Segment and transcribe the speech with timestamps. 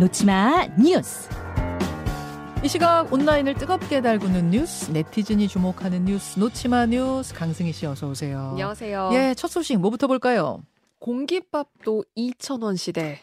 [0.00, 1.28] 놓지마 뉴스.
[2.64, 8.48] 이 시각 온라인을 뜨겁게 달구는 뉴스, 네티즌이 주목하는 뉴스, 놓지마 뉴스, 강승희 씨 어서 오세요.
[8.52, 9.10] 안녕하세요.
[9.12, 10.62] 예, 첫 소식 뭐부터 볼까요?
[11.00, 13.20] 공깃밥도 2,000원 시대.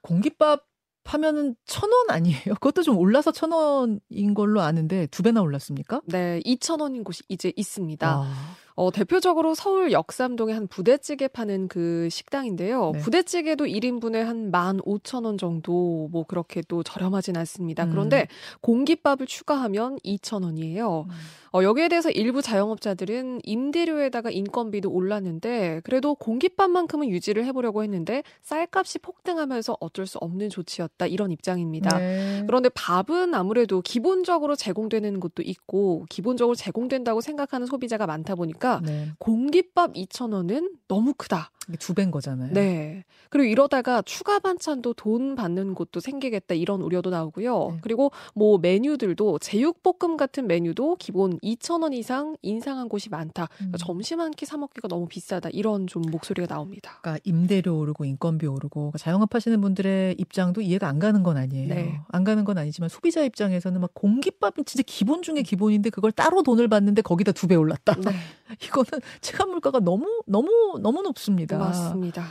[0.00, 0.64] 공깃밥
[1.04, 2.54] 하면은 천 원 아니에요?
[2.54, 6.00] 그것도 좀 올라서 천 원인 걸로 아는데 두 배나 올랐습니까?
[6.06, 8.08] 네, 2,000원인 곳이 이제 있습니다.
[8.08, 12.90] 아, 어, 대표적으로 서울 역삼동에 한 부대찌개 파는 그 식당인데요.
[12.92, 12.98] 네.
[13.00, 17.84] 부대찌개도 1인분에 한 15,000원 정도 뭐 그렇게 또 저렴하진 않습니다.
[17.84, 17.90] 음.
[17.90, 18.26] 그런데
[18.62, 21.04] 공깃밥을 추가하면 2,000원이에요.
[21.06, 21.10] 음.
[21.54, 29.76] 어, 여기에 대해서 일부 자영업자들은 임대료에다가 인건비도 올랐는데 그래도 공깃밥만큼은 유지를 해보려고 했는데 쌀값이 폭등하면서
[29.78, 31.96] 어쩔 수 없는 조치였다 이런 입장입니다.
[31.96, 32.42] 네.
[32.48, 39.12] 그런데 밥은 아무래도 기본적으로 제공되는 곳도 있고 기본적으로 제공된다고 생각하는 소비자가 많다 보니까 네.
[39.18, 41.50] 공깃밥 2,000원은 너무 크다.
[41.78, 42.52] 두 배인 거잖아요.
[42.52, 43.04] 네.
[43.30, 47.70] 그리고 이러다가 추가 반찬도 돈 받는 곳도 생기겠다 이런 우려도 나오고요.
[47.72, 47.78] 네.
[47.82, 53.48] 그리고 뭐 메뉴들도 제육볶음 같은 메뉴도 기본 2,000원 이상 인상한 곳이 많다.
[53.56, 53.78] 그러니까 음.
[53.78, 55.48] 점심 한 끼 사 먹기가 너무 비싸다.
[55.52, 56.98] 이런 좀 목소리가 나옵니다.
[57.02, 61.68] 그러니까 임대료 오르고 인건비 오르고 그러니까 자영업 하시는 분들의 입장도 이해가 안 가는 건 아니에요.
[61.74, 62.00] 네.
[62.08, 66.68] 안 가는 건 아니지만 소비자 입장에서는 막 공깃밥은 진짜 기본 중에 기본인데 그걸 따로 돈을
[66.68, 67.94] 받는데 거기다 두 배 올랐다.
[67.94, 68.10] 네.
[68.64, 71.53] 이거는 체감 물가가 너무 너무 너무 높습니다.
[71.58, 72.24] 맞습니다.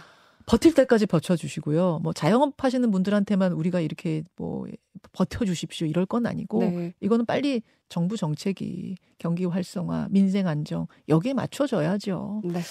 [0.45, 1.99] 버틸 때까지 버텨주시고요.
[2.03, 4.65] 뭐 자영업 하시는 분들한테만 우리가 이렇게 뭐
[5.13, 6.93] 버텨주십시오 이럴 건 아니고 네.
[6.99, 12.41] 이거는 빨리 정부 정책이 경기 활성화, 민생 안정 여기에 맞춰져야죠.
[12.43, 12.61] 네.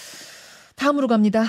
[0.77, 1.45] 다음으로 갑니다.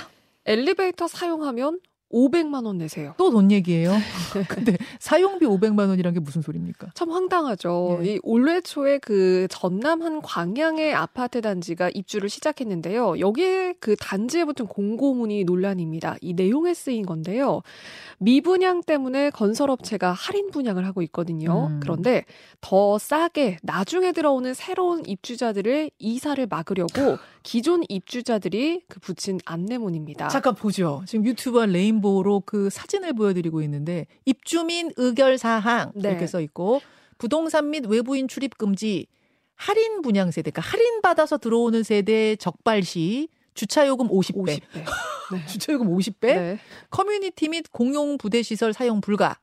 [0.46, 1.80] 엘리베이터 사용하면
[2.14, 3.14] 500만 원 내세요.
[3.18, 3.92] 또 돈 얘기예요.
[4.48, 6.92] 근데 사용비 500만 원이란 게 무슨 소리입니까?
[6.94, 8.00] 참 황당하죠.
[8.04, 8.14] 예.
[8.14, 13.20] 이 올해 초에 그 전남 한 광양의 아파트 단지가 입주를 시작했는데요.
[13.20, 16.18] 여기에 그 단지에 붙은 공고문이 논란입니다.
[16.22, 17.62] 이 내용에 쓰인 건데요.
[18.20, 21.68] 미분양 때문에 건설업체가 할인 분양을 하고 있거든요.
[21.72, 21.80] 음.
[21.82, 22.26] 그런데
[22.62, 30.30] 더 싸게 나중에 들어오는 새로운 입주자들의 이사를 막으려고 기존 입주자들이 그 붙인 안내문입니다.
[30.30, 31.04] 잠깐 보죠.
[31.06, 36.10] 지금 유튜브와 레인보우로 그 사진을 보여드리고 있는데 입주민 의결 사항 네.
[36.10, 36.82] 이렇게 써 있고
[37.18, 39.08] 부동산 및 외부인 출입 금지
[39.56, 44.62] 할인 분양 세대, 그러니까 할인 받아서 들어오는 세대 적발 시 주차 요금 50배, 50배.
[45.32, 45.46] 네.
[45.46, 46.60] 주차 요금 50배, 네.
[46.90, 49.40] 커뮤니티 및 공용 부대 시설 사용 불가,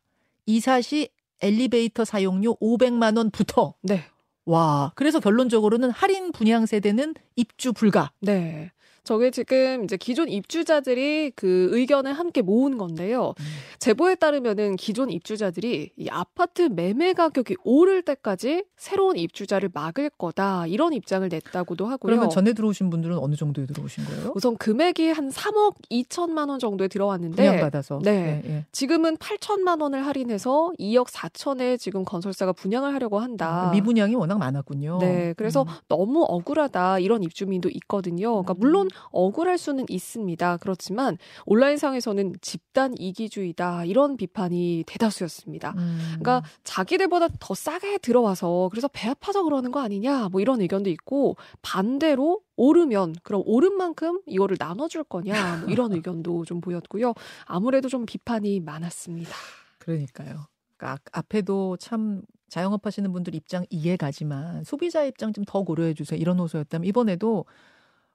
[0.47, 4.05] 이사 시 엘리베이터 사용료 500만 원부터 네.
[4.47, 8.11] 와 그래서 결론적으로는 할인 분양 세대는 입주 불가.
[8.21, 8.71] 네.
[9.05, 13.35] 저게 지금 이제 기존 입주자들이 그 의견을 함께 모은 건데요.
[13.39, 13.45] 음.
[13.79, 20.93] 제보에 따르면은 기존 입주자들이 이 아파트 매매 가격이 오를 때까지 새로운 입주자를 막을 거다 이런
[20.93, 21.99] 입장을 냈다고도 하고요.
[22.11, 24.33] 그러면 전에 들어오신 분들은 어느 정도에 들어오신 거예요?
[24.35, 28.01] 우선 금액이 한 3억 2천만 원 정도에 들어왔는데 분양받아서.
[28.03, 28.43] 네.
[28.47, 28.67] 예.
[28.73, 33.71] 지금은 8천만 원을 할인해서 2억 4천에 지금 건설사가 분양을 하려고 한다.
[33.73, 34.99] 미분양이 워낙 많았군요.
[35.01, 35.69] 네, 그래서 음.
[35.89, 38.43] 너무 억울하다 이런 입주민도 있거든요.
[38.43, 40.57] 그러니까 물론 억울할 수는 있습니다.
[40.59, 45.75] 그렇지만 온라인상에서는 집단 이기주의다 이런 비판이 대다수였습니다.
[45.77, 45.99] 음.
[46.21, 51.37] 그러니까 자기들보다 더 싸게 들어와서 그래서 배 아파서 그러는 거 아니냐 뭐 이런 의견도 있고
[51.63, 57.15] 반대로 오르면 그럼 오른 만큼 이거를 나눠줄 거냐 뭐 이런 의견도 좀 보였고요.
[57.45, 59.31] 아무래도 좀 비판이 많았습니다.
[59.79, 60.47] 그러니까요.
[60.77, 65.95] 그러니까 앞- 앞에도 참 자영업 하시는 분들 입장 이해 가지만 소비자 입장 좀 더 고려해
[65.95, 66.19] 주세요.
[66.21, 67.45] 이런 호소였다면 이번에도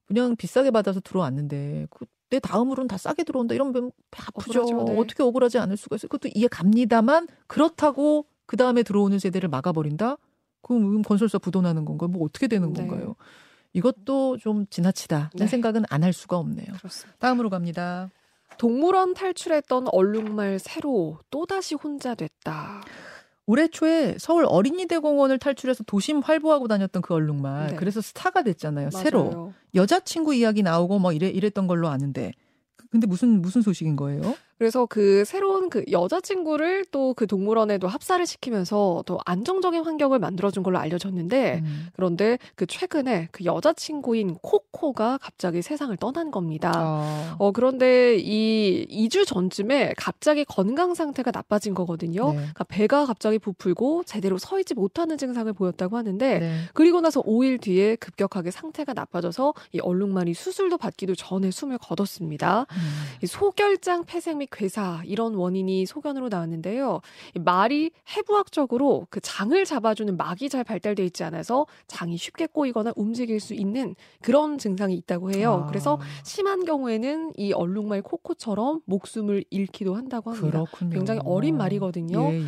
[0.08, 4.62] 그냥 비싸게 받아서 들어왔는데 그 내 다음으로는 다 싸게 들어온다 이러면 배 아프죠.
[4.62, 5.00] 억울하죠, 네.
[5.00, 6.10] 어떻게 억울하지 않을 수가 있어요.
[6.10, 10.18] 그것도 이해 갑니다만 그렇다고 그 다음에 들어오는 세대를 막아버린다?
[10.62, 12.08] 그럼 건설사 부도나는 건가요?
[12.10, 12.88] 뭐 어떻게 되는 네.
[12.88, 13.16] 건가요?
[13.74, 15.32] 이것도 좀 지나치다.
[15.36, 15.48] 네.
[15.48, 16.66] 생각은 안 할 수가 없네요.
[16.78, 17.18] 그렇습니다.
[17.20, 18.10] 다음으로 갑니다.
[18.58, 22.82] 동물원 탈출했던 얼룩말 새로 또다시 혼자 됐다.
[23.48, 27.68] 올해 초에 서울 어린이대공원을 탈출해서 도심 활보하고 다녔던 그 얼룩말.
[27.68, 27.76] 네.
[27.76, 28.90] 그래서 스타가 됐잖아요.
[28.92, 29.24] 새로.
[29.26, 29.54] 맞아요.
[29.76, 32.32] 여자친구 이야기 나오고 뭐 이래, 이랬던 걸로 아는데.
[32.90, 34.36] 근데 무슨, 무슨 소식인 거예요?
[34.58, 40.78] 그래서 그 새로운 그 여자친구를 또 그 동물원에도 합사를 시키면서 또 안정적인 환경을 만들어준 걸로
[40.78, 41.88] 알려졌는데 음.
[41.96, 46.72] 그런데 그 최근에 그 여자친구인 코코가 갑자기 세상을 떠난 겁니다.
[46.76, 47.36] 아.
[47.40, 52.30] 어, 그런데 이 2주 전쯤에 갑자기 건강 상태가 나빠진 거거든요.
[52.32, 52.36] 네.
[52.36, 56.60] 그러니까 배가 갑자기 부풀고 제대로 서 있지 못하는 증상을 보였다고 하는데 네.
[56.74, 62.66] 그리고 나서 5일 뒤에 급격하게 상태가 나빠져서 이 얼룩말이 수술도 받기도 전에 숨을 거뒀습니다.
[62.70, 62.78] 음.
[63.24, 67.02] 이 소결장 폐색 및및 괴사 이런 원인이 소견으로 나왔는데요.
[67.40, 73.54] 말이 해부학적으로 그 장을 잡아주는 막이 잘 발달돼 있지 않아서 장이 쉽게 꼬이거나 움직일 수
[73.54, 75.64] 있는 그런 증상이 있다고 해요.
[75.66, 75.68] 아.
[75.68, 80.64] 그래서 심한 경우에는 이 얼룩말 코코처럼 목숨을 잃기도 한다고 합니다.
[80.64, 80.90] 그렇군요.
[80.92, 82.32] 굉장히 어린 말이거든요.
[82.32, 82.44] 예, 예.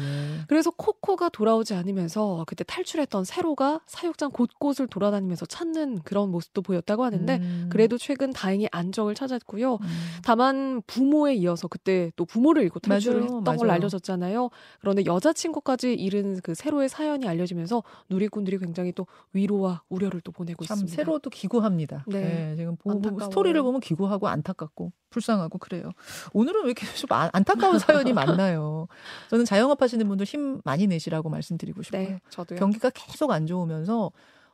[0.48, 7.38] 그래서 코코가 돌아오지 않으면서 그때 탈출했던 세로가 사육장 곳곳을 돌아다니면서 찾는 그런 모습도 보였다고 하는데
[7.38, 7.68] 음.
[7.72, 9.76] 그래도 최근 다행히 안정을 찾았고요.
[9.76, 9.88] 음.
[10.24, 13.75] 다만 부모에 이어서 그때 또 부모를 잃고 탈출을 맞아요, 했던 걸 맞아요.
[13.80, 14.50] 알려졌잖아요.
[14.81, 20.75] 그런데 여자친구까지 잃은 그 세로의 사연이 알려지면서 누리꾼들이 굉장히 또 위로와 우려를 또 보내고 참
[20.78, 20.95] 있습니다.
[20.95, 22.04] 새로도 기구합니다.
[22.07, 22.22] 네.
[22.22, 23.19] 네, 지금 보고.
[23.19, 25.92] 스토리를 보면 기구하고 안타깝고 불쌍하고 그래요.
[26.34, 28.12] 오늘은 왜 이렇게 좀 안- 안타까운 사연이
[28.51, 28.88] 많나요?
[29.30, 32.01] 저는 자영업 하시는 분들 힘 많이 내시라고 말씀드리고 싶어요.
[32.04, 32.60] 네, 저도요.
[32.60, 34.12] 경기가 계속 안 좋으면서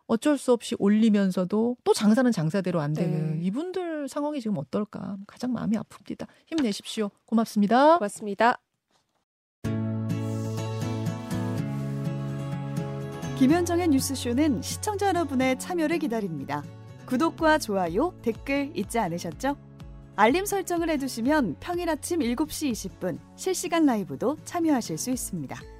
[0.07, 3.45] 어쩔 수 없이 올리면서도 또 장사는 장사대로 안 되는 네.
[3.45, 6.27] 이분들 상황이 지금 어떨까 가장 마음이 아픕니다.
[6.47, 7.09] 힘내십시오.
[7.25, 7.97] 고맙습니다.
[7.97, 8.59] 고맙습니다.
[13.37, 16.63] 김현정의 뉴스쇼는 시청자 여러분의 참여를 기다립니다.
[17.07, 19.57] 구독과 좋아요, 댓글 잊지 않으셨죠?
[20.15, 25.72] 알림 설정을 해두시면 평일 아침 7시 20분 실시간 라이브도 참여하실 수 있습니다.